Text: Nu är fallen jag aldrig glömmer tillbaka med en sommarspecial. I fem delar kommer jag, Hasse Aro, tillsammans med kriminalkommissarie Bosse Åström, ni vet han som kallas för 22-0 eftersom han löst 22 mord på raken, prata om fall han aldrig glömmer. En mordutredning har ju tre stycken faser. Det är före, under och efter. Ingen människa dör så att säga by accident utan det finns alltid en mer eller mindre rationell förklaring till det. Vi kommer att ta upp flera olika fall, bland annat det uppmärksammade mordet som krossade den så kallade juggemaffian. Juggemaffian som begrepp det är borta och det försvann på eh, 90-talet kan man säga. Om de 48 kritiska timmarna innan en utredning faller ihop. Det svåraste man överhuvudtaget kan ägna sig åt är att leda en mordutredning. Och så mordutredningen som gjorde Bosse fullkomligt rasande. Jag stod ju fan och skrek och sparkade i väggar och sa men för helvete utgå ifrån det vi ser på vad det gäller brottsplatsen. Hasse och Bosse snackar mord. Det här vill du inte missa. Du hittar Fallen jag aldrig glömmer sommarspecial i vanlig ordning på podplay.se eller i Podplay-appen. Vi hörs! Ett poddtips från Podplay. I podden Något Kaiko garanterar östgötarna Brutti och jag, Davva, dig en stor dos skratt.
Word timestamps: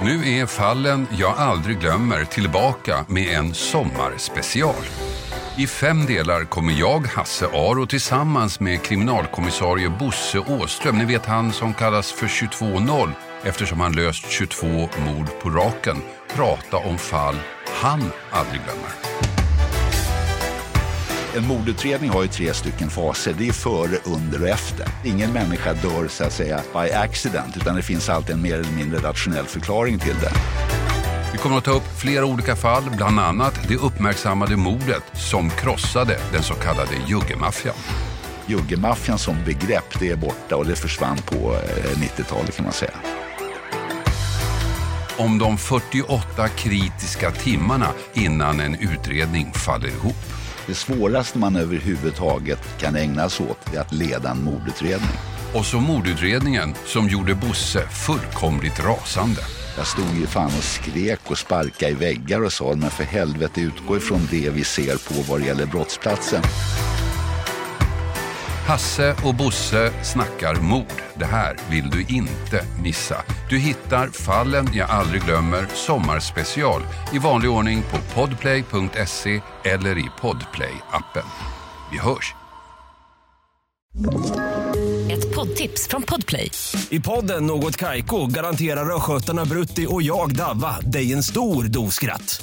Nu 0.00 0.38
är 0.40 0.46
fallen 0.46 1.06
jag 1.18 1.36
aldrig 1.36 1.80
glömmer 1.80 2.24
tillbaka 2.24 3.04
med 3.08 3.38
en 3.38 3.54
sommarspecial. 3.54 4.84
I 5.56 5.66
fem 5.66 6.06
delar 6.06 6.44
kommer 6.44 6.72
jag, 6.72 7.06
Hasse 7.06 7.46
Aro, 7.46 7.86
tillsammans 7.86 8.60
med 8.60 8.82
kriminalkommissarie 8.82 9.88
Bosse 9.88 10.38
Åström, 10.38 10.98
ni 10.98 11.04
vet 11.04 11.26
han 11.26 11.52
som 11.52 11.74
kallas 11.74 12.12
för 12.12 12.26
22-0 12.26 13.10
eftersom 13.42 13.80
han 13.80 13.92
löst 13.92 14.30
22 14.30 14.66
mord 15.06 15.26
på 15.42 15.50
raken, 15.50 15.96
prata 16.34 16.76
om 16.76 16.98
fall 16.98 17.36
han 17.66 18.12
aldrig 18.30 18.62
glömmer. 18.64 19.07
En 21.38 21.46
mordutredning 21.46 22.10
har 22.10 22.22
ju 22.22 22.28
tre 22.28 22.54
stycken 22.54 22.90
faser. 22.90 23.34
Det 23.38 23.48
är 23.48 23.52
före, 23.52 23.98
under 24.04 24.42
och 24.42 24.48
efter. 24.48 24.86
Ingen 25.04 25.32
människa 25.32 25.72
dör 25.72 26.08
så 26.08 26.24
att 26.24 26.32
säga 26.32 26.60
by 26.72 26.92
accident 26.92 27.56
utan 27.56 27.76
det 27.76 27.82
finns 27.82 28.08
alltid 28.08 28.34
en 28.34 28.42
mer 28.42 28.54
eller 28.54 28.72
mindre 28.72 28.98
rationell 28.98 29.44
förklaring 29.44 29.98
till 29.98 30.14
det. 30.20 30.32
Vi 31.32 31.38
kommer 31.38 31.58
att 31.58 31.64
ta 31.64 31.70
upp 31.70 31.98
flera 31.98 32.24
olika 32.24 32.56
fall, 32.56 32.82
bland 32.96 33.20
annat 33.20 33.68
det 33.68 33.76
uppmärksammade 33.76 34.56
mordet 34.56 35.02
som 35.14 35.50
krossade 35.50 36.18
den 36.32 36.42
så 36.42 36.54
kallade 36.54 36.90
juggemaffian. 37.06 37.76
Juggemaffian 38.46 39.18
som 39.18 39.36
begrepp 39.44 39.98
det 40.00 40.10
är 40.10 40.16
borta 40.16 40.56
och 40.56 40.66
det 40.66 40.76
försvann 40.76 41.16
på 41.16 41.54
eh, 41.54 41.98
90-talet 41.98 42.56
kan 42.56 42.64
man 42.64 42.74
säga. 42.74 42.94
Om 45.18 45.38
de 45.38 45.58
48 45.58 46.48
kritiska 46.48 47.30
timmarna 47.30 47.88
innan 48.14 48.60
en 48.60 48.74
utredning 48.74 49.52
faller 49.52 49.88
ihop. 49.88 50.16
Det 50.68 50.74
svåraste 50.74 51.38
man 51.38 51.56
överhuvudtaget 51.56 52.78
kan 52.78 52.96
ägna 52.96 53.28
sig 53.28 53.46
åt 53.46 53.74
är 53.74 53.80
att 53.80 53.92
leda 53.92 54.30
en 54.30 54.44
mordutredning. 54.44 55.16
Och 55.54 55.66
så 55.66 55.80
mordutredningen 55.80 56.74
som 56.86 57.08
gjorde 57.08 57.34
Bosse 57.34 57.88
fullkomligt 57.88 58.80
rasande. 58.80 59.40
Jag 59.76 59.86
stod 59.86 60.16
ju 60.20 60.26
fan 60.26 60.46
och 60.46 60.64
skrek 60.64 61.20
och 61.24 61.38
sparkade 61.38 61.92
i 61.92 61.94
väggar 61.94 62.44
och 62.44 62.52
sa 62.52 62.74
men 62.74 62.90
för 62.90 63.04
helvete 63.04 63.60
utgå 63.60 63.96
ifrån 63.96 64.28
det 64.30 64.50
vi 64.50 64.64
ser 64.64 65.14
på 65.14 65.32
vad 65.32 65.40
det 65.40 65.46
gäller 65.46 65.66
brottsplatsen. 65.66 66.42
Hasse 68.68 69.16
och 69.24 69.34
Bosse 69.34 69.92
snackar 70.04 70.54
mord. 70.54 71.02
Det 71.14 71.24
här 71.24 71.56
vill 71.70 71.90
du 71.90 72.00
inte 72.00 72.66
missa. 72.82 73.22
Du 73.50 73.58
hittar 73.58 74.08
Fallen 74.08 74.66
jag 74.74 74.90
aldrig 74.90 75.22
glömmer 75.22 75.66
sommarspecial 75.74 76.82
i 77.12 77.18
vanlig 77.18 77.50
ordning 77.50 77.82
på 77.82 77.98
podplay.se 78.14 79.40
eller 79.64 79.98
i 79.98 80.06
Podplay-appen. 80.20 81.26
Vi 81.92 81.98
hörs! 81.98 82.34
Ett 85.10 85.34
poddtips 85.34 85.88
från 85.88 86.02
Podplay. 86.02 86.50
I 86.90 87.00
podden 87.00 87.46
Något 87.46 87.76
Kaiko 87.76 88.26
garanterar 88.26 88.96
östgötarna 88.96 89.44
Brutti 89.44 89.86
och 89.88 90.02
jag, 90.02 90.36
Davva, 90.36 90.80
dig 90.80 91.12
en 91.12 91.22
stor 91.22 91.64
dos 91.64 91.94
skratt. 91.94 92.42